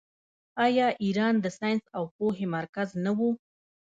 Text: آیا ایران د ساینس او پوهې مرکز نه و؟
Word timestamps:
آیا 0.65 0.87
ایران 1.03 1.33
د 1.41 1.45
ساینس 1.57 1.83
او 1.97 2.03
پوهې 2.15 2.45
مرکز 2.55 2.89
نه 3.03 3.11
و؟ 3.17 3.19